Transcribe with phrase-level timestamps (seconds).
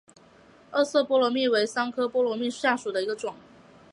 [0.71, 3.35] 二色波罗蜜为桑科波罗蜜属下的一个种。